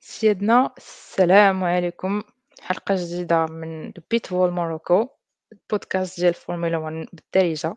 [0.00, 2.22] سيدنا السلام عليكم.
[2.60, 5.08] حلقة جديدة من Pitwall Morocco
[5.70, 7.76] podcast ديال فورمولا 1 بالدارجة.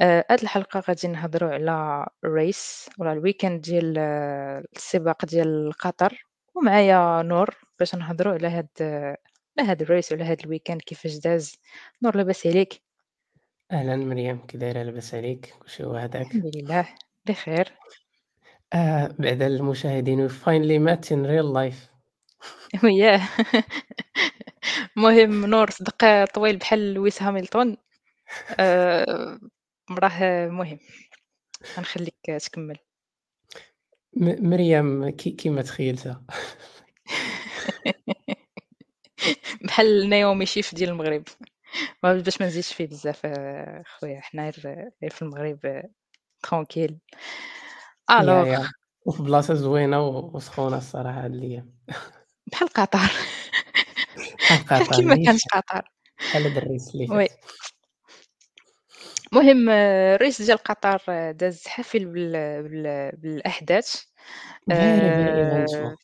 [0.00, 5.72] آه، هاد الحلقة غادي نهضروا على ال race ولا ال weekend ديال آه، السباق ديال
[5.72, 6.26] قطر.
[6.54, 8.68] ومعايا نور باش نهضروا على هاد
[9.58, 11.56] على هاد ال race وعلى هاد ال weekend كيفاش داز.
[12.02, 12.82] نور لاباس عليك؟
[13.72, 16.88] أهلا مريم كي دايرة لاباس عليك؟ كلشي هو هداك الحمد لله.
[17.28, 17.72] بخير.
[18.72, 21.90] آه بعد المشاهدين we finally met in real life.
[22.84, 23.20] وياه
[24.96, 27.76] المهم نور صدق طويل بحال لويس هامilton
[28.60, 29.38] آآ
[29.90, 30.78] راه مهم.
[31.76, 32.78] غنخليك تكمّل.
[34.16, 36.22] م مريم كي كيما تخيلتها.
[39.64, 41.24] بحال نايومي شيف ديال المغرب.
[42.02, 43.26] باش ما نزيدش فيه بزاف
[43.86, 44.20] خويا.
[44.20, 44.50] حنا
[45.02, 45.82] غير في المغرب
[46.50, 46.98] tranquille.
[48.10, 48.70] يا
[49.06, 51.74] وفي بلاصة زوينة وسخونة الصراحة هاد الأيام
[52.46, 53.10] بحال قطر.
[54.66, 55.82] بحال كيما كانت قطر.
[56.18, 57.28] بحال هاد ال race اللي oui.
[59.32, 63.96] المهم ال race ديال قطر داز حافل بال بال بالأحداث.
[63.96, 65.96] Very very آآ eventful.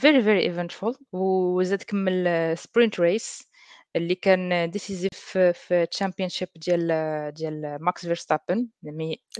[0.00, 0.96] very very eventful.
[1.12, 3.47] وزاد كمّل sprint race.
[3.96, 8.68] اللي كان decisive في championship ديال ديال ماكس فيرستابن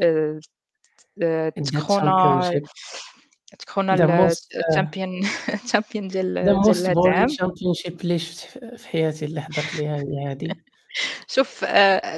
[0.02, 0.40] آآ
[1.22, 2.62] آآ the تكخونا championship.
[3.58, 5.26] تكخونا the ال most uh, الchampion
[5.72, 7.28] champion the ديال ديال boring العام.
[7.28, 10.54] championship اللي شفت في حياتي اللي حضرت ليها هي هادي
[11.28, 11.64] شوف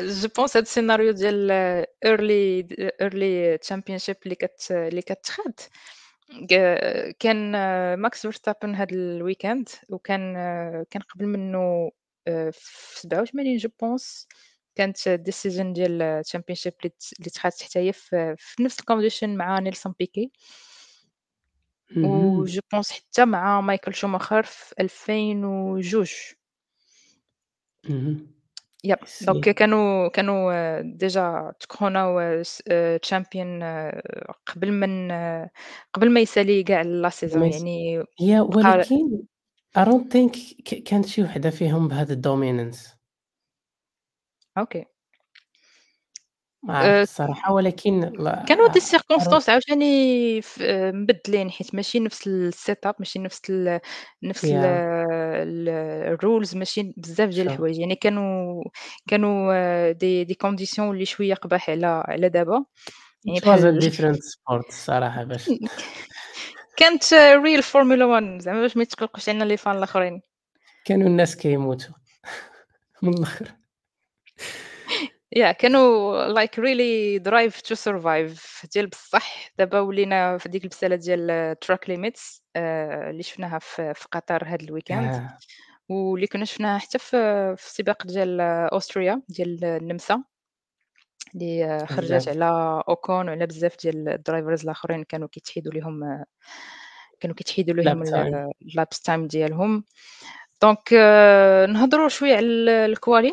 [0.00, 2.64] جو بونس هاد السيناريو ديال early
[3.02, 5.60] early championship اللي كت اللي كتخاد.
[7.18, 7.52] كان
[7.98, 10.34] ماكس فيرستابن هاد الويكاند وكان
[10.90, 11.90] كان قبل آآ
[12.52, 14.28] في 87 جو بونس
[14.74, 19.94] كانت الديسيجن ديال championship اللي ت اللي تخادت حتى هي في نفس الcondition مع نيلسون
[19.98, 20.30] بيكي.
[21.96, 26.06] اهم وجو بونس حتى مع مايكل شوماخر في 2002
[27.90, 28.26] اهم
[28.84, 32.42] يب I دونك كانوا كانوا ديجا تكوناو
[33.06, 33.62] champion
[34.46, 35.12] قبل من
[35.94, 39.24] قبل ما يسالي كاع لا سيزون يعني هي ولكن
[39.78, 43.00] I don't think ك كانت شي وحدة فيهم بهذا الdominance
[44.58, 44.84] أوكي.
[46.62, 48.00] ما عرفت آآ الصراحة ولكن
[48.48, 50.62] كانوا دي لا I don't circonstances عاوتاني ف
[50.94, 53.80] مبدلين حيت ماشي نفس الsetup ماشي نفس ال
[54.22, 54.64] نفس ال yeah.
[55.46, 58.64] ال الrules ماشي بزاف ديال الحوايج، يعني كانوا
[59.08, 62.64] كانوا دي دي conditions اللي شوية قباح على على دابا،
[63.24, 65.48] يعني it was a بحال different sport الصراحة باش
[66.76, 67.04] كانت
[67.44, 70.22] real Formula 1 زعما باش ما يتقلقوش علينا les fans الآخرين.
[70.84, 71.94] كانوا الناس كيموتوا.
[73.02, 73.52] من الآخر.
[75.32, 78.66] yeah كانوا like really drive to survive.
[78.74, 79.50] ديال بصح.
[79.58, 84.62] دابا ولينا في ديك البسالة ديال track limits آآ اللي شفناها في في قطر هاد
[84.62, 85.38] ال weekend، آه
[85.88, 90.22] واللي كنا شفناها حتى في في السباق ديال أوستريا ديال النمسا،
[91.34, 92.28] اللي خرجت بزاف.
[92.28, 96.24] على أوكون وعلى بزاف ديال ال drivers الآخرين كانوا كيتحيدوا ليهم
[97.20, 98.52] كانوا كيتحيدوا lap ليهم ال time.
[98.64, 99.84] ال laps time ديالهم،
[100.62, 100.92] donc
[101.72, 103.32] نهضروا شوية على ال الquali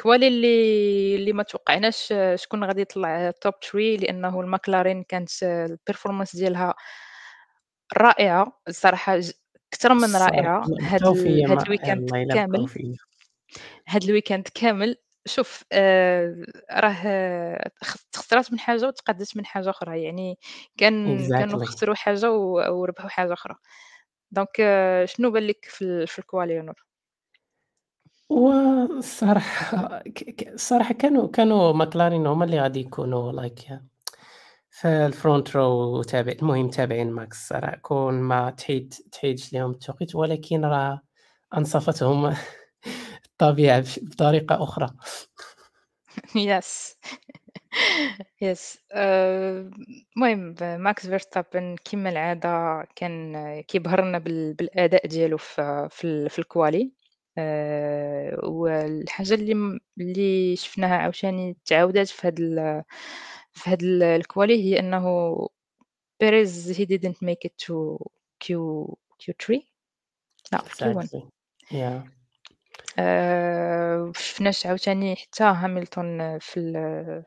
[0.00, 5.30] quali اللي اللي ما توقعناش شكون غادي يطلع top 3 لأنه الماكلارين كانت
[5.90, 6.74] ال performance ديالها
[7.96, 8.60] رائعة.
[8.68, 9.30] الصراحة ج
[9.72, 10.64] أكتر من رائعة.
[10.80, 12.96] هاد بقاو ال فيا هاد ما ال weekend يلاه إلا بقاو كامل.
[13.88, 14.96] هاد ال weekend كامل.
[15.26, 16.96] شوف آآ راه
[18.12, 20.38] تخسرات من حاجة وتقادت من حاجة أخرى، يعني
[20.78, 21.66] كان كانوا exactly.
[21.66, 23.56] خسروا حاجة و وربحوا حاجة أخرى،
[24.32, 24.56] donc
[25.06, 26.84] شنو بان لك في ال في ال quali يا نور؟
[28.30, 33.72] والصراحة ك ك الصراحة كانوا كانوا ماكلارين هُما اللي غادي يكونوا like
[34.70, 35.56] في الfront row
[35.98, 37.38] وتابع المهم تابعين ماكس.
[37.42, 41.02] الصراحة كون ما تحيد تحيدش ليهم التوقيت ولكن راه
[41.58, 42.34] أنصفتهم.
[43.50, 44.90] بطريقة أخرى.
[46.34, 46.96] Yes.
[48.44, 48.78] Yes.
[48.92, 49.70] آآ
[50.16, 56.42] المهم ماكس فيرستابن كيما العادة كان كيبهر لنا بال بالأداء ديالو في في ال في
[56.42, 56.86] الquali
[57.38, 62.36] آآ والحاجة اللي اللي شفناها عاوتاني تعاودات في هاد
[63.52, 65.48] في هاد ال الquali هي أنه
[66.20, 67.98] بيريز he didn't make it to
[68.44, 68.54] Q
[69.22, 69.60] Q3
[70.52, 71.22] لأ Q1 exactly.
[71.70, 72.21] Yeah.
[72.98, 76.72] آآ ما شفناش عاوتاني حتى هاميلتون في ال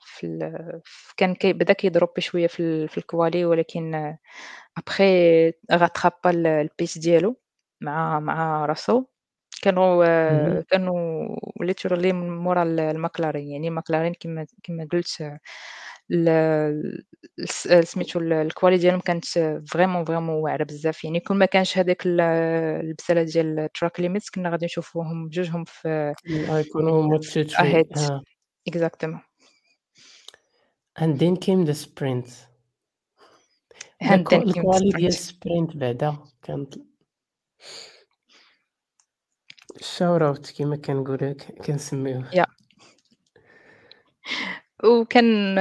[0.01, 4.15] في ال ف كان كي بدأ كيضرب شوية في في الquali ولكن
[4.79, 7.41] après rattrapa ال الpace ديالو
[7.81, 9.05] مع مع راسل
[9.61, 10.61] كانوا اهم.
[10.69, 11.27] كانوا
[11.63, 15.39] literally من مورا ال الماكلارين، يعني الماكلارين كيما كيما قلت
[16.11, 16.29] ال
[17.39, 19.25] الس سميتو ال ال quali ديالهم كانت
[19.67, 24.49] fr: vraiment، vraiment واعرة بزاف، يعني كون ما كانش ال البسالة ديال track limits كنا
[24.49, 28.21] غادي نشوفوهم بجوجهم في يكونوا في ال top three ahead آه.
[28.69, 29.19] exactement.
[30.97, 32.27] And then came the sprint.
[34.01, 35.77] And then q came the الquality ديال sprint.
[35.77, 36.75] بعدا كانت
[39.81, 41.33] shout out كيما كنقولوا
[41.65, 42.29] كنسميوه.
[42.31, 42.45] yeah
[44.83, 45.55] وكان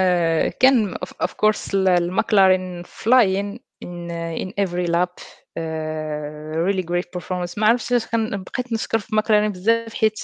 [0.60, 4.10] كان of of course ال الماكلارين flying in
[4.42, 5.22] in every lap
[5.56, 7.54] آآ really great performance.
[7.58, 10.18] ما عرفتش علاش بقيت نشكر في ماكلارين بزاف حيت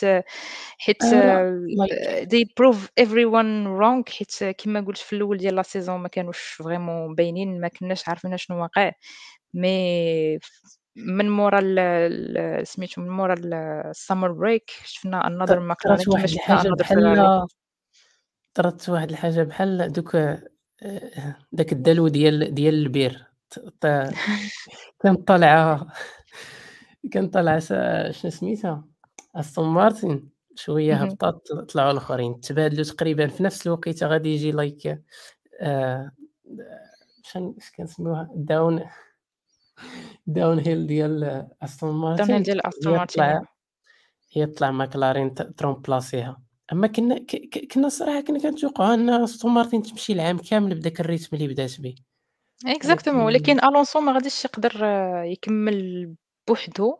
[0.79, 2.27] حيت لأ like.
[2.29, 4.13] they prove everyone wrong.
[4.13, 8.37] حيت كيما قُلت في الأول ديال la saison ما كانوش vraiment باينين، ما كناش عارفين
[8.37, 8.93] شنو واقع،
[9.55, 10.39] مي
[11.07, 11.61] من مورا
[12.65, 13.55] سميتو من مورا ال
[13.95, 17.47] الsummer break شفنا another ماكلارين طرات واحد another بحال.
[18.55, 20.17] طرات واحد الحاجة بحال دوك
[21.53, 23.87] داك الدلو ديال ديال البير ت ط
[25.01, 25.87] كانت طالعة
[27.13, 27.69] كانت طالعة س
[28.11, 28.85] شنو سميتها
[29.37, 31.03] أستون مارتن شوية اهم.
[31.09, 34.97] هبطات طلعوا الآخرين، تبادلوا تقريبًا في نفس الوقيتة غادي يجي like
[35.61, 36.11] آآ
[37.25, 38.31] شن اش كنسميوها
[40.31, 43.47] down downhill ديال downhill مارتن ديال أستون هي مارتن طلع yeah.
[44.33, 46.43] هي طلع ماكلارين تremplaceيها،
[46.73, 47.27] أمّا كنا
[47.75, 51.81] كنا الصراحة كنا كنتوقعوا أن أستون مارتن تمشي العام كامل بداك ال rythme اللي بدات
[51.81, 51.95] به،
[52.67, 54.73] exactement ولكن ألونسو ما غاديش يقدر
[55.25, 56.15] يكمّل
[56.49, 56.97] بوحدو،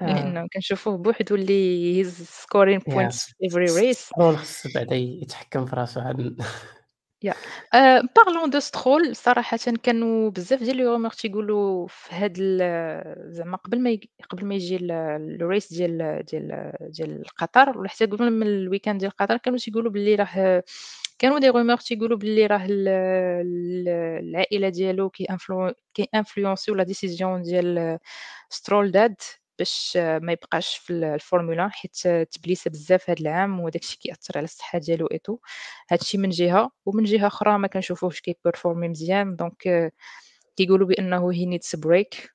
[0.00, 0.06] آه.
[0.06, 4.12] لأنه كنشوفوه بوحدو اللي he's scoring yeah points س في every س race.
[4.12, 6.42] Stroll خص بعدا يتحكم في راسو عاد
[7.74, 12.36] آآ parlons de Stroll صراحةً كانوا بزاف ديال les rumeurs تيقولوا في هاد
[13.32, 17.88] زعما قبل ما يج قبل ما يجي ال ال race ديال ديال ديال قطر ولا
[17.88, 20.62] حتى قبل من ال weekend ديال قطر كانوا تيقولوا باللي راه
[21.18, 23.88] كانوا des rumeurs تيقولوا باللي راه ال ال
[24.28, 27.98] العائلة ديالو كي influ كي influenceيو la décision ديال
[28.54, 29.14] Stroll dad
[29.58, 34.38] باش ما يبقاش في ال الفورمولا 1 حيت تblessa بزاف هاد العام وداك الشيء كيأثّر
[34.38, 35.38] على الصحة ديالو et tout.
[35.90, 39.92] هاد الشيء من جهة، ومن جهة أخرى ما كنشوفوهش كي performي مزيان donc
[40.56, 40.88] كيقولوا
[41.58, 42.28] needs a break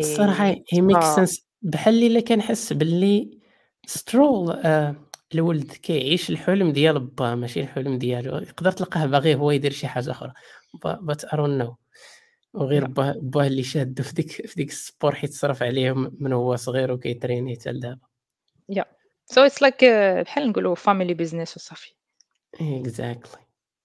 [0.00, 1.42] الصراحة مي he makes بصا sense.
[1.62, 3.38] بحال إلا كنحس باللي
[3.86, 4.94] سترول آآ
[5.34, 10.10] الولد كيعيش الحلم ديال باه ماشي الحلم ديالو، يقدر تلقاه باغي هو يدير شي حاجة
[10.10, 10.32] أخرى
[10.84, 11.74] ب but I don't know.
[12.54, 16.32] وغير لأ باه باه اللي شادو في ديك في ديك الsport حيت صرف عليه من
[16.32, 18.00] هو صغير وكيتريني حتى لدابا.
[18.72, 18.84] yeah
[19.32, 19.84] so it's like
[20.24, 21.94] بحال نقولوا family business وصافي.
[22.56, 23.38] exactly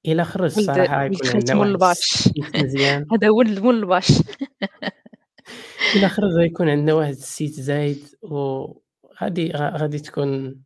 [0.06, 3.06] إلا خرج غيكون خالة عندنا مول الباش مزيان.
[3.13, 4.07] هذا ولد مول الباش
[5.95, 10.62] إلا خرج غيكون عندنا واحد السيت زايد وغادي غ غادي تكون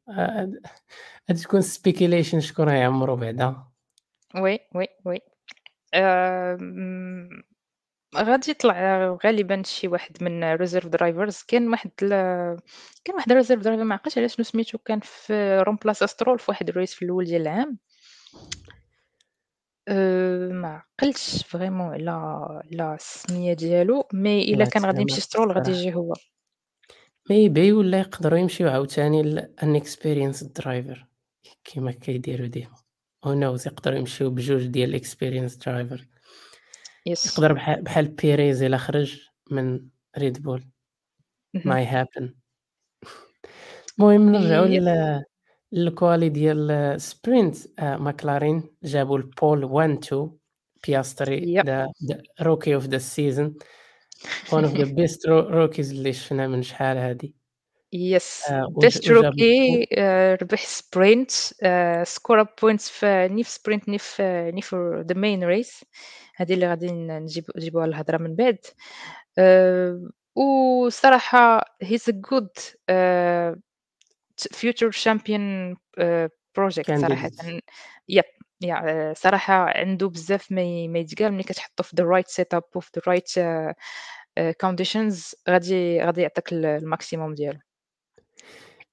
[1.29, 3.63] غادي تكون speculation شكون غيعمرو بعدا.
[4.35, 5.19] oui، oui، oui
[5.93, 7.43] آمم
[8.15, 12.09] غادي يطلع غالبًا شي واحد من reserve drivers كاين واحد ال
[13.05, 16.71] كاين واحد reserve driver ما عقلتش على شنو سميتو كان في remplaça Stroll في واحد
[16.71, 17.77] ال race في الأول ديال العام.
[19.87, 22.11] آآ ما عقلتش vraiment على
[22.79, 25.79] على السمية ديالو، mais إلا كان غادي يمشي Stroll غادي الصراحة.
[25.79, 26.13] يجي هو.
[27.31, 30.97] maybe ولا يقدروا يمشيو عاوتاني ل unexperienced driver
[31.63, 32.75] كيما كيديروا ديما
[33.25, 36.16] who knows يقدروا يمشيو بجوج ديال experienced driver
[37.07, 37.25] yes.
[37.25, 39.21] يقدر بحال بحال بيريز إلى خرج
[39.51, 39.81] من
[40.17, 40.67] ريد بول.
[41.65, 42.33] may happen.
[43.99, 45.23] المهم نرجعوا إلى
[45.73, 50.31] ال quali ديال ال sprint آه، ماكلارين جابوا ال pole 1 2
[50.87, 51.87] بياستري the
[52.41, 53.55] rookie of the season
[54.53, 57.35] one of the best rookies اللي شفنا من شحال هادي.
[57.93, 58.43] Yes.
[58.49, 61.31] آه، best rookie آه، ربح sprint.
[62.03, 65.83] score points في نيف sprint نيف نيف the main race
[66.37, 68.57] هذه اللي غادي نجيب نجيبوها الهضرة من بعد.
[69.37, 73.59] آآ والصراحة he's a good آآ
[74.37, 76.29] ت future champion آآ
[76.59, 77.29] project صراحةً.
[77.29, 77.59] candidate.
[78.09, 78.23] يب
[78.61, 83.03] يع صراحة عنده بزاف ما ما يتقال ملي كتحطّو في the right setup وفي the
[83.03, 87.59] right آآ conditions غادي غادي يعطيك ال ال maximum ديالو.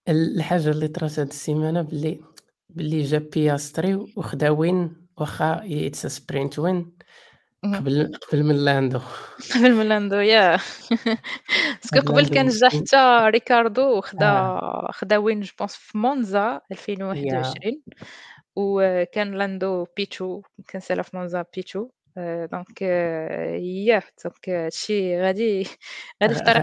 [0.09, 2.21] ال الحاجة اللي طرات هاد السيمانة باللي
[2.71, 5.61] باللي جا بياستري وخدا win واخا
[6.09, 6.93] sprint win اهم.
[7.73, 9.01] قبل قبل من لاندو.
[9.55, 10.61] قبل من لاندو ياه
[11.83, 14.89] باسكو قبل كان جا حتى ريكاردو وخدا آه.
[14.93, 17.83] خدا win je pense في مونزا yeah 2021
[18.57, 21.89] وكان لاندو بيتشو كنسالى في مونزا بيتشو.
[22.53, 25.67] donc yeah donc هادشي غادي
[26.23, 26.63] غادي في طريق.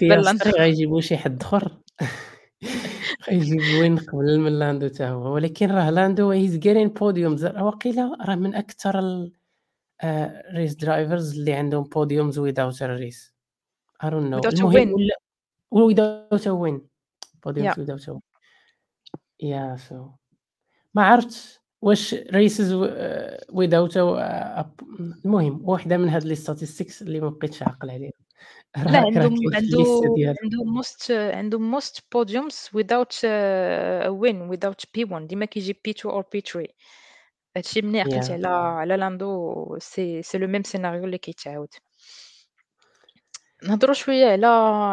[0.00, 1.78] بياستري غيجيبو شي حد أخر.
[3.30, 8.34] غيجيب win قبل من لاندو حتى هو، ولكن راه لاندو getting podiums راه واقيلا راه
[8.34, 9.00] من أكثر
[10.04, 13.30] ال آآ race drivers اللي عندهم podiums without a race
[14.02, 15.14] I don't know without a المهم win
[15.72, 16.80] ولا without a win
[17.46, 18.20] podiums yeah without a win
[19.42, 19.94] yeah so
[20.94, 24.84] ما عرفتش واش races و آآ without a a
[25.24, 28.12] المهم واحدة من هاد les statistiques اللي ما بقيتش عاقل عليها
[28.76, 33.14] لا راه راه عنده كاين في عنده الليستة ديالها عنده most عنده most podiums without
[33.14, 36.66] uh, a win without P1 ديما كيجي P2 or P3
[37.56, 41.68] هادشي عقلت yeah على على لاندو c'est c'est le même scénario اللي كيتعاود
[43.62, 44.46] نهضروا شوية على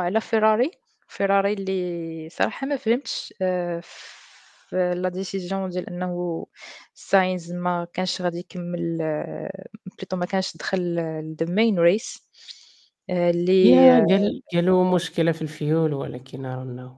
[0.06, 0.72] على فيراري
[1.08, 6.46] فيراري اللي صراحة ما فهمتش آآ في la décision ديال أنه
[6.94, 8.98] ساينز ما كانش غادي يكمّل
[9.86, 10.98] plutôt ما كانش دخل
[11.42, 12.22] main race.
[13.10, 16.98] آآ اللي yeah قال قالوا مشكلة في الفيول ولكن I don't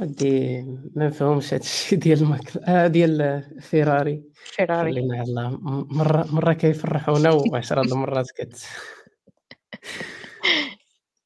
[0.00, 0.62] ودي
[0.94, 6.26] ما نفهمش هاد الشي ديال ماك آه ديال فيراري فيراري خلّينا على الله م مرة
[6.32, 8.56] مرة كيفرحونا و10 د المرات كت.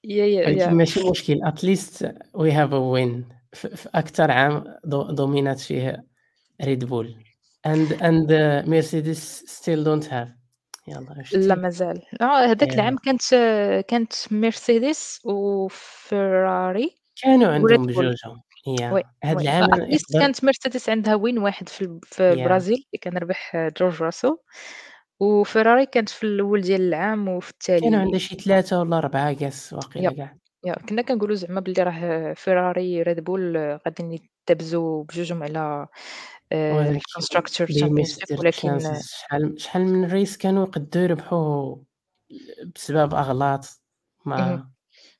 [0.04, 0.68] yeah yeah ولكن yeah.
[0.68, 3.34] ماشي مشكل at least we have a win.
[3.52, 6.04] ف في أكتر عام do dominate فيه
[6.62, 7.06] Red Bull.
[7.68, 8.28] And and
[8.68, 10.28] Mercedes still don't have.
[10.88, 12.02] يالّا لا شتي مازال.
[12.20, 13.22] آه هذاك العام كانت
[13.88, 16.90] كانت مرسيدس وفيراري
[17.22, 18.40] كانوا عندهم Bull بجوجهم.
[18.66, 19.68] oui، yeah هاد وي العام
[20.12, 24.36] كانت مرسيدس عندها win واحد في في البرازيل اللي كان ربح جورج راسل،
[25.20, 29.72] وفيراري كانت في الأول ديال العام وفي كانوا التالي عندها شي 3 والّا 4 guess
[29.72, 30.36] واقيلا كاع.
[30.64, 35.86] يب كنا كنقولوا زعما بلي راه فيراري Red Bull غاديين يدابزوا بجوجهم على
[36.52, 37.00] ولكن
[37.34, 41.76] championship missed their ولكن شحال شحال من ريس كانوا يقدّروا يربحوا
[42.74, 43.64] بسبب أغلاط.
[44.26, 44.70] ما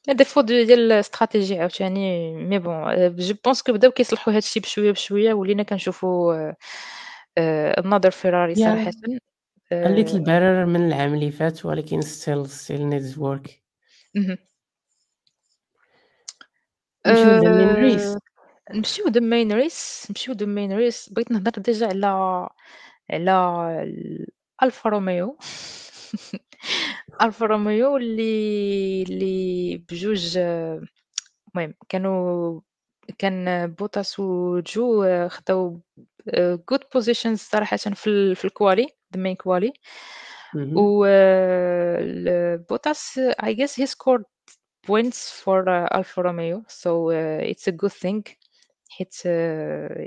[0.08, 4.92] ديفو د ديال الاستراتيجي عاوتاني مي بون جو بونس كو بداو كيصلحوا هاد الشي بشوية
[4.92, 6.52] بشوية ولينا كنشوفوا
[7.38, 8.90] آآ another فيراري yeah صراحةً.
[9.86, 13.50] a little آآ better من العام اللي فات ولكن still still needs work
[14.16, 14.36] اهم.
[17.06, 18.18] نمشيو main آآ race.
[18.74, 21.12] نمشيو the main race نمشيو the main race.
[21.12, 22.06] بغيت نهضر déjà على
[23.10, 23.32] على
[23.84, 24.26] ال
[24.62, 25.38] ألفا روميو.
[27.22, 32.60] ألفا روميو اللي اللي بجوج المهم كانوا
[33.18, 35.80] كان بوتاس وجو خداو
[36.28, 38.48] آآ good positions صراحةً في ال في
[39.16, 39.72] the main quali.
[40.56, 40.76] اهم.
[40.76, 44.24] و ال بوتاس I guess he scored
[44.86, 46.62] points for Alfa Romeo.
[46.68, 48.22] So uh, it's a good thing.
[48.90, 49.14] حيت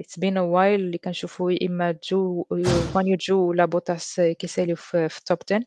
[0.01, 5.10] it's been a while اللي كنشوفوا يا إما جو يوفانيو جو ولا بوتاس كيساليو في
[5.10, 5.63] في ال top 10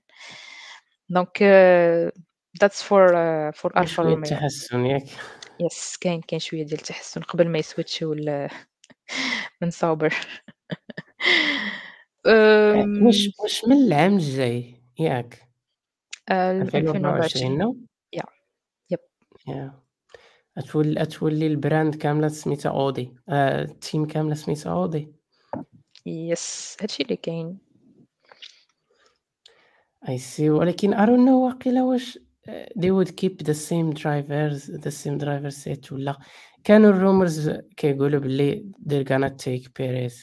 [1.08, 1.38] donc
[2.62, 3.08] that's for
[3.52, 4.28] for كاين Alfa شوية Romeo.
[4.28, 5.02] تحسّن ياك؟
[5.60, 8.48] yes كاين كاين شوية ديال التحسُّن قبل ما ي switch يو ل
[9.62, 10.14] من sauber
[12.26, 15.48] آآ واش واش من العام الجاي ياك؟
[16.28, 17.76] آآ 2024 2024 no؟
[18.20, 18.30] yeah
[18.90, 18.98] yep
[19.50, 19.70] yeah
[20.58, 25.06] غتولي غتولي ال brand كاملة سميتها Audi آآ ال team كاملة سميتها Audi.
[26.06, 27.58] yes هادشي اللي كاين.
[30.07, 32.19] I see ولكن I don't know واقيلا واش
[32.49, 36.17] آآ they would keep the same drivers the same driver set والّا
[36.63, 40.13] كانوا الrumours كيقولوا باللي they're gonna take Perez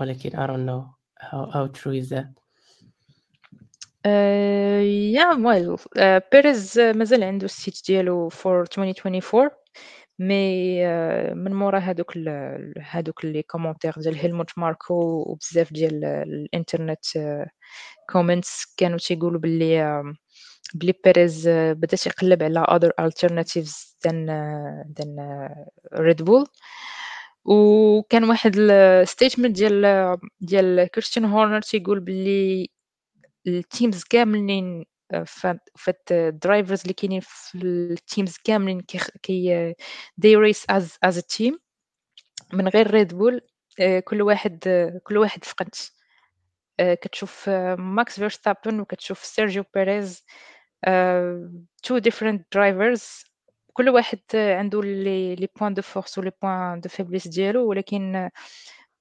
[0.00, 0.84] ولكن I don't know
[1.20, 2.40] how how true is that؟
[4.06, 9.50] آآ yeah well آآ بيريز مازال عنده الseat ديالو for 2024
[10.19, 10.85] mais
[11.33, 14.93] من مورا ال هادوك les commentaires ديال هيلموت ماركو
[15.27, 17.05] وبزاف ديال الإنترنت
[18.11, 20.03] comments كانوا تيقولوا باللي
[20.73, 24.27] بلي بيريز بدا تيقلّب على other alternatives than
[24.99, 25.09] than
[25.99, 26.45] Red Bull.
[27.45, 32.67] وكان واحد الstatement ديال ديال كريستيان هورنر تيقول باللي
[33.49, 34.85] الteams كاملين
[35.25, 38.81] فهاد فهاد الdrivers اللي كاينين في الteams كاملين
[39.21, 39.75] كي
[40.21, 41.57] race as as a team
[42.53, 43.39] من غير Red Bull
[43.79, 44.59] آآ كل واحد
[45.03, 45.69] كل واحد فقد
[46.79, 50.25] آآ كتشوف ماكس فيرستابن وكتشوف سيرجيو بيريز
[51.87, 53.25] two different drivers.
[53.73, 58.29] كل واحد عنده les points de force و les points de faiblesse ديالو ولكن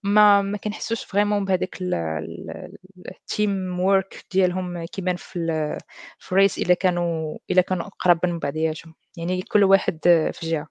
[0.05, 2.77] ما ما كنحسوش vraiment بهاداك ال ال
[3.09, 5.79] ال team work ديالهم كيبان في ال
[6.19, 9.99] في ال race إلا كانوا إلا كانوا أقرب من بعضياتهم، يعني كل واحد
[10.33, 10.67] في جهة.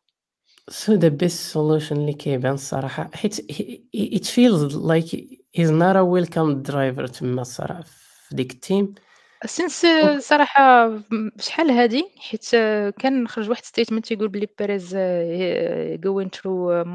[0.71, 3.35] So the best solution اللي كيبان الصراحة حيت
[4.25, 5.09] feels like
[5.57, 8.85] he's not a welcome driver تما الصراحة في ديك ال team
[9.47, 12.49] since donc صراحة م شحال هادي حيت
[12.99, 16.85] كان خرج واحد statement تيقول بلي بيريز ه going through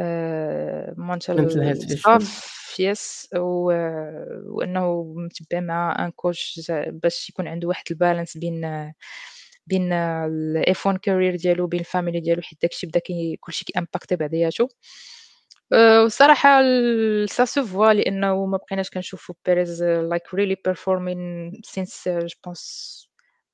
[0.00, 3.70] آآ mental mental health stuff issues yes و
[4.46, 8.92] وأنه متبع مع un coach باش يكون عنده واحد ال balance بين
[9.66, 13.00] بين ال F1 career ديالو وبين ال family ديالو حيت داك الشي بدا
[13.40, 14.68] كلشي كي impact ي بعضياتو.
[15.72, 22.34] والصراحة ال ça se voit لأنه ما بقيناش كنشوفوا بيريز like really performing since je
[22.48, 23.06] pense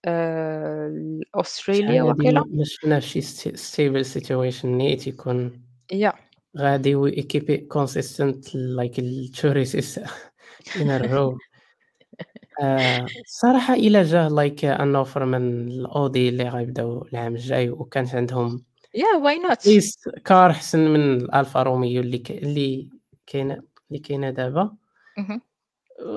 [0.04, 5.62] آآ شحال أستراليا هادي ما شفناش شي stable situation نيت يكون
[5.94, 6.31] Yeah.
[6.58, 9.98] غادي و keep it consistent like ال 2 races
[10.80, 11.36] in a row.
[12.62, 18.64] آآ الصراحة إلا جاه like an offer من الأودي اللي غيبداو العام الجاي وكانت عندهم
[18.96, 22.88] at least car أحسن من الألفا روميو اللي ك اللي
[23.26, 24.76] كاينة اللي كاينة دابا،.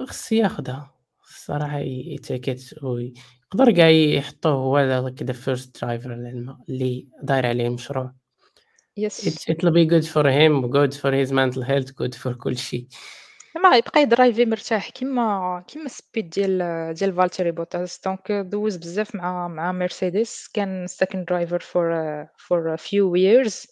[0.07, 0.91] خص ياخدها،
[1.29, 3.13] الصراحة ي ي take it وي
[3.53, 8.24] يقدر كاع يحطوه هو the first driver للم اللي داير عليه المشروع.
[8.96, 9.26] Yes.
[9.26, 12.88] It it'll be good for him, good for his mental health, good for كلشي.
[13.54, 19.48] زعما يبقى يدرايفي مرتاح كيما كيما الspeed ديال ديال فالتيري بوتاس دونك دوّز بزاف مع
[19.48, 21.90] مع مرسيدس كان second driver for
[22.48, 23.66] for a few years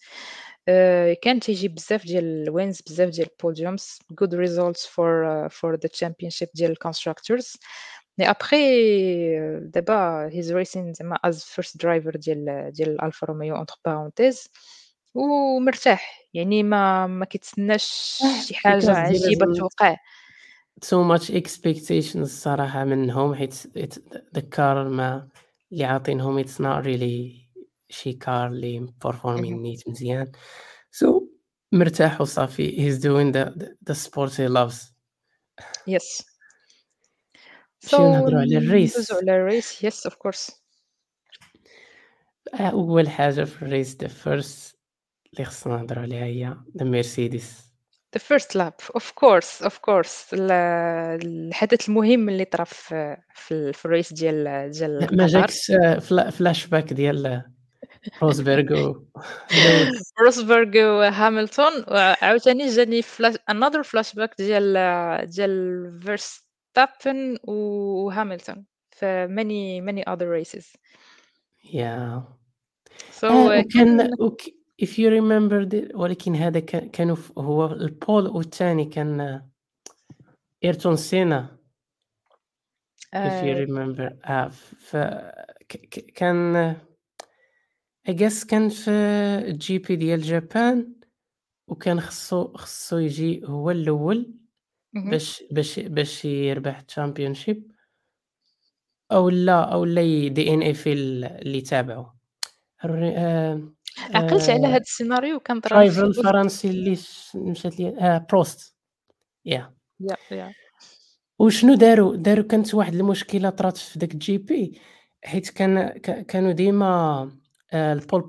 [0.69, 6.49] آآ كان تيجيب بزاف ديال الwins بزاف ديال الpodiums good results for for the championship
[6.55, 7.57] ديال الconstructors
[8.21, 8.65] mais après
[9.61, 14.49] دابا he's racing زعما as first driver ديال ديال الألفا روميو entre parenthèses
[15.14, 17.84] ومرتاح، يعني ما ما كيتسناش
[18.48, 19.98] شي عجيبة لازم توقع.
[20.86, 23.54] too much expectations الصراحة منهم حيت
[24.56, 25.30] car ما
[25.72, 27.48] اللي عاطينهم it's not really
[27.90, 29.62] شي car اللي performing اهم.
[29.62, 30.32] نيت مزيان
[30.92, 31.24] so
[31.72, 34.94] مرتاح وصافي he's doing the the the sport he loves.
[35.88, 36.24] Yes.
[37.86, 39.14] so نمشيو نهضرو على ندوزو الrace.
[39.14, 40.52] على الrace yes of course.
[42.54, 44.74] أول حاجة في الrace the first
[45.34, 47.74] اللي خصنا نهضرو عليها هي the Mercedes.
[48.16, 50.52] The first lap of course of course ال
[51.26, 55.28] الحدث المهم اللي طرا في في ال في الrace ديال ديال ما.
[55.28, 57.44] جاكش فلا flashback ديال
[58.24, 59.06] روزبيرغ و؟
[60.26, 70.28] روزبرغ وهاملتون وعاوتاني جاني flash another flashback ديال ديال فيرستابن وهاملتون في many many other
[70.30, 70.66] races.
[71.64, 72.22] yeah.
[73.22, 74.10] so آه وكان كان
[74.82, 79.42] if you remember the ولكن هذا ك كانوا ف هو البول والتاني كان
[80.64, 81.58] أيرتون سينا.
[83.16, 84.48] if you آآ remember آه
[84.80, 84.96] ف
[85.70, 86.76] ك كان
[88.10, 88.92] I guess كان في
[89.54, 90.96] الGP ديال جابان
[91.68, 94.34] وكان خصو خصو يجي هو الأول
[94.96, 95.10] اهم.
[95.10, 97.58] باش باش باش يربح ال championship
[99.12, 102.06] أولا أولا ي DNF ال اللي تابعو.
[102.86, 106.98] آمم عقلت على آآ هاد السيناريو كان أوس الفرنسي اللي
[107.36, 108.76] مشات لي آه بروست
[109.50, 109.64] yeah.
[110.04, 110.54] Yeah yeah.
[111.40, 114.78] وشنو داروا، داروا كانت واحد المشكلة طرات في داك ال GP
[115.24, 115.88] حيت كان
[116.28, 117.32] كانوا ديما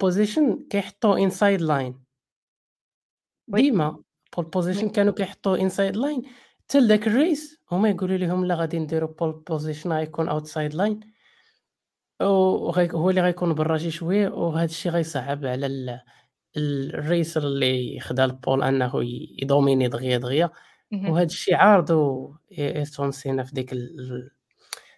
[0.05, 1.95] position كيحطوه inside line.
[3.49, 3.63] oui.
[3.63, 4.03] ديما
[4.39, 4.45] oui.
[4.57, 6.27] position كانوا كيحطوه inside line
[6.61, 11.14] حتى لذاك ال race هُما يقولوا ليهم لا غادي نديروا pole position غيكون outside line
[12.25, 16.01] وغي هو اللي غيكون برا شي شوية وهذا الشيء غيصعّب على ال
[16.59, 20.51] الracer اللي خدا أنه ي ي dominer دغيا دغيا.
[20.93, 24.31] وهذا الشيء عارضو أي أيرتون سينا في ديك ال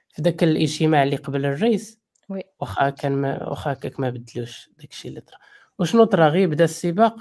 [0.09, 1.97] في داك الإجتماع اللي قبل ال race
[2.29, 2.43] oui.
[2.61, 5.39] واخا كان ما واخا هكاك ما بدلوش داك الشيء اللي طرا.
[5.79, 7.17] وشنو طرا غير بدا السباق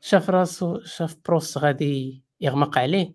[0.00, 3.14] شاف راسو شاف بروست غادي يغمق عليه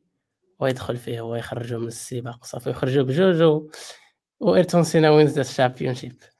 [0.59, 3.69] ويدخل فيه هو يخرجو من السباق صافي وخرجوا بجوج و
[4.39, 6.30] وأيرتون سينا wins the championship.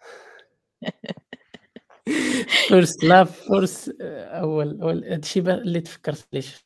[2.70, 6.63] First lap first أول أول هاد الشيء ب اللي تفكرت ليه ش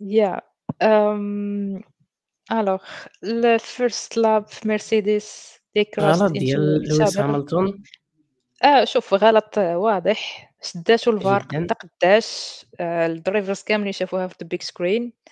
[0.00, 0.40] Yeah
[0.82, 1.80] آمم
[2.52, 2.82] alors
[3.24, 5.58] ال first lap في مرسيدس
[6.00, 7.18] غلط ديال لويس.
[7.18, 7.82] هاملتون؟
[8.64, 11.38] آه شوف غلط واضح شداتو جدًا.
[11.38, 14.34] قدّا قدّاش آآ الdrivers كاملين شافوها في
[14.64, 15.30] screen آآ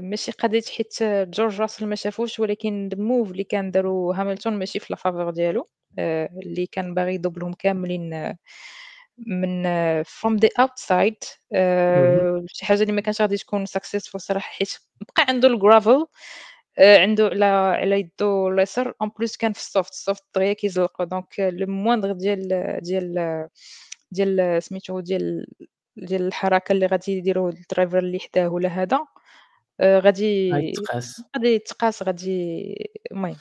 [0.00, 4.96] ماشي قضية حيت جورج راسل ما شافوش ولكن الmove اللي كان دارو هاملتون ماشي في
[4.96, 5.68] faveur ديالو.
[5.98, 8.34] آآ اللي كان باغي يدوبلهم كاملين
[9.18, 9.64] من
[10.04, 11.24] from the outside.
[11.52, 12.20] اهم.
[12.40, 14.70] آآ شي حاجة اللي ما كانش غادي تكون successful الصراحة حيت
[15.16, 15.48] بقى عنده
[16.78, 18.94] آآ عنده على على يدو اليسار.
[19.04, 22.48] En plus كان في ال soft ال soft دغيا كيزلقو donc le moindre ديال
[22.82, 23.48] ديال
[24.12, 25.46] ديال سميتو ديال
[25.96, 29.06] ديال الحركة اللي غادي يديرو ال driver اللي حداه ولا هذا.
[29.80, 32.74] آآ غادي غيتقاس غادي يتقاس غادي
[33.12, 33.36] المهم.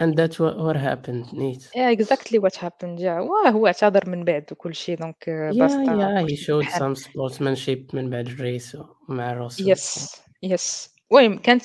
[0.00, 1.68] And that's what what happened نيت.
[1.76, 2.98] yeah exactly what happened.
[3.00, 3.18] Yeah
[3.52, 7.94] هو اعتذر من بعد وكل شي donc Yeah, باسطة yeah, كل he showed some sportsmanship
[7.94, 8.76] من بعد ال race
[9.08, 10.88] مع روسل so yes yes.
[11.12, 11.64] المهم كانت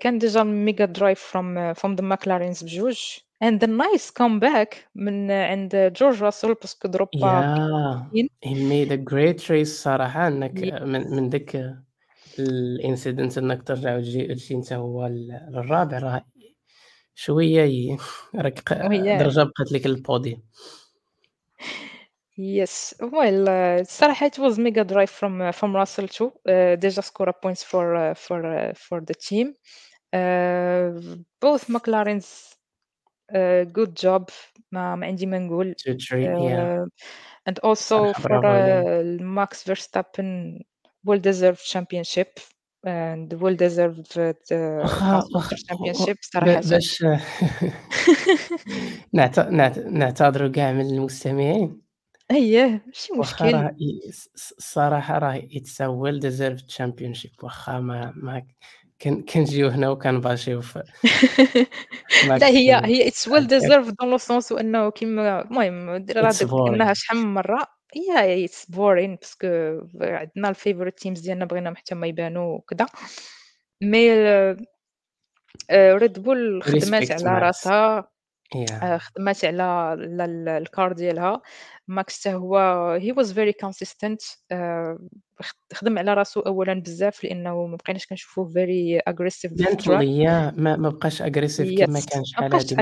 [0.00, 2.98] كان déjà mega drive from from the McLarens بجوج.
[3.44, 8.02] And the nice comeback من عند جورج راسل parce que ضربها yeah,
[8.42, 11.76] he made a great race الصراحة إنك ي من من داك
[12.40, 16.24] ال incident إنك ترجع وتجي تجي أنت هو ال الرابع راه
[17.14, 17.98] شوية ي
[18.34, 18.72] راك
[19.18, 20.38] درجة بقات لك لل podium.
[22.36, 22.94] Yes.
[23.00, 26.32] Well, uh, الصراحة it was mega drive from uh, from Russell too.
[26.48, 29.54] Uh, they just score points for uh, for uh, for the team.
[30.12, 30.90] Uh,
[31.40, 32.54] both McLarens
[33.34, 34.30] uh, good job
[34.72, 35.74] ما ما عندي ما نقول.
[35.78, 36.86] 2-3 yeah Uh,
[37.46, 40.60] and also for uh, Max Verstappen
[41.06, 42.28] well deserved championship
[42.86, 45.20] and well deserved واخا
[45.56, 46.60] championship ب صراحةً.
[46.60, 47.02] باش
[49.14, 51.80] نعت نعت نعتذروا كاع من المستمعين،
[52.30, 53.54] أييه ماشي مشكل.
[53.54, 58.42] راه ي الص الص الصراحة راه a well deserved championship واخا ما ما
[59.00, 60.60] كن كنجيو هنا وكنباشيو
[62.40, 67.18] لا هي هي well هكاك deserved dans le sens وأنه كيما المهم راه قلناها شحال
[67.18, 67.66] من مرة.
[67.94, 69.46] هي it's boring parce que
[70.00, 72.86] عندنا ال favorite teams ديالنا بغيناهم حتى هما يبانوا وكذا
[73.82, 74.08] mais
[75.72, 78.14] Red Bull خدمات على راسها
[78.54, 78.96] yeah.
[78.96, 81.42] خدمات على على ال الcar ديالها،
[81.88, 84.98] ماكس حتى هو he was very consistent آآ
[85.40, 89.84] خ خدم على راسو أولًا بزاف لأنه ما بقيناش كنشوفوه very aggressive في ال track
[89.84, 92.74] mentally yeah ما ما بقاش aggressive كيما yes كان ما شحال بقاش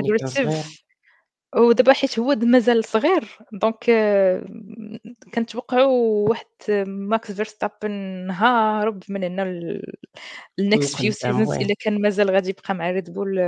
[1.57, 3.85] ودابا حيت هو د مازال صغير donc
[5.35, 6.47] كنتوقعوا واحد
[6.87, 9.43] ماكس فيرستابن هارب من هنا
[10.59, 13.39] القدام seasons oui إلا كان مازال غادي يبقى مع Red Bull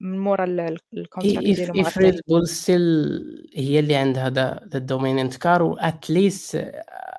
[0.00, 1.90] من مورا ال ال I ال contract ديالو مع.
[1.90, 3.22] Red Bull still
[3.54, 6.56] هي اللي عندها the the dominant car و at least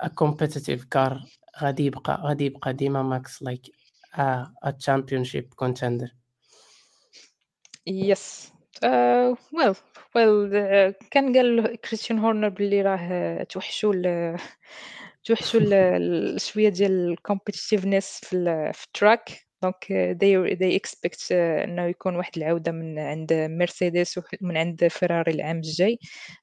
[0.04, 1.14] a competitive car
[1.62, 3.70] غادي يبقى غادي يبقى ديما ماكس like
[4.16, 6.10] a a championship contender.
[8.84, 9.76] آآ well
[10.16, 14.38] well آآ كان قال كريستيان هورنر بلي راه توحشوا ال
[15.26, 19.86] توحشوا ال ال شوية ديال ال competitiveness في ال في ال track donc
[20.22, 25.58] they they expect إنه يكون واحد العودة من عند مرسيدس وح من عند فيراري العام
[25.58, 26.00] الجاي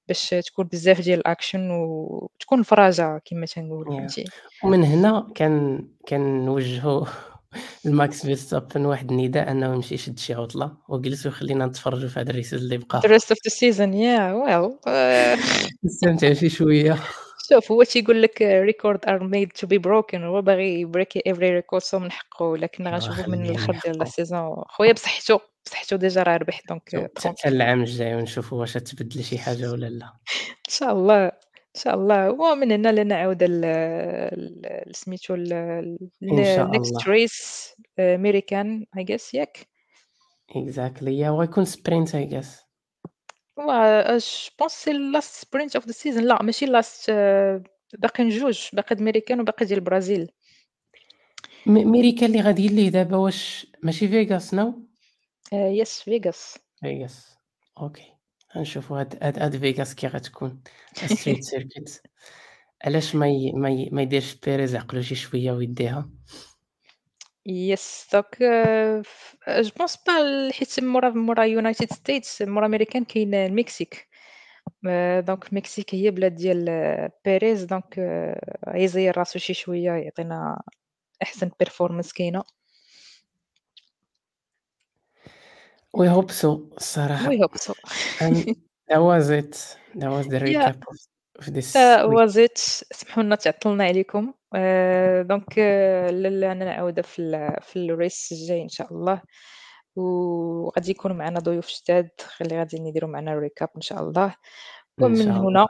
[0.09, 3.99] باش تكون بزاف ديال ال action وتكون الفرجة كما تنقولوا Yeah.
[3.99, 4.25] فهمتي؟
[4.65, 7.07] ومن هنا كان كنوجهوا
[7.85, 12.34] لماكس فيرستابن واحد النداء أنه يمشي يشد شي عطلة ويجلس ويخلينا نتفرجوا في هاد ال
[12.34, 13.01] races اللي The بقاو.
[13.03, 15.37] rest of the season yeah well آآ
[15.85, 16.99] نستمتعوا شي شوية.
[17.51, 21.63] شوف هو تيقول لك record are made to be broken هو باغي ي break every
[21.63, 24.03] record so من حقه ولكن أيوا غنشوفوا من الآخر ديال.
[24.03, 26.83] ال season خويا بصحتو بصحتو déjà راه ربح donc
[27.17, 30.07] حتى tranquille العام الجاي ونشوفوا واش غتبدل شي حاجة والّا لا.
[30.07, 31.33] إن شاء الله،
[31.77, 33.61] إن شاء الله ومن هنا لنا عودة ل
[34.91, 37.27] ل سميتو ل إن ل شاء next الله.
[37.27, 39.69] race American I guess ياك؟
[40.53, 42.65] Exactly yeah وغيكون sprint I guess.
[43.59, 47.11] هو je pense c'est last sprint of the season لأ ماشي last
[47.99, 50.31] باقيين جوج باقي د American وباقي ديال البرازيل.
[51.67, 54.75] م ميريكا اللي غاديين ليه دابا واش ماشي فيغاس؟ آآ
[55.85, 56.59] yes Vegas.
[56.81, 57.39] فيغاس
[57.81, 58.14] okay
[58.57, 60.63] غنشوفوا هاد هاد هاد فيغاس كي غتكون
[61.15, 62.01] street circuit
[62.85, 66.11] علاش ما ي ما ي ما يديرش بيريز عقلو شي شوية ويديها؟
[67.49, 68.37] Yes دونك
[69.79, 74.09] fr pense pas ل حيت مورا مورا United States مورا American كاين المكسيك
[75.19, 76.65] donc المكسيك هي بلاد ديال
[77.25, 78.01] بيريز donc
[78.69, 80.63] غيزيّر راسو شي شوية يعطينا
[81.23, 82.43] أحسن performance كاينة.
[85.97, 87.31] We hope so We الصراحة.
[87.39, 87.73] hope so.
[88.21, 88.35] and
[88.91, 89.55] that was it
[89.95, 90.73] that was the Yeah.
[90.73, 90.97] recap of
[91.39, 92.19] of this that week.
[92.19, 92.59] was it
[92.93, 94.35] سمحوا لنا تعطلنا عليكم
[95.29, 95.59] دونك
[96.11, 99.23] لنا عودة في ال في الrace الجاي إن شاء الله،
[99.97, 105.17] وغادي يكونوا معنا ضيوف جداد اللي غاديين يديروا معنا الrecap إن شاء الله، إن ومن
[105.17, 105.67] شاء هنا الله.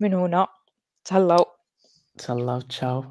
[0.00, 0.46] من هنا
[1.04, 1.44] تهلاو.
[2.18, 3.04] تهلاو تشاو.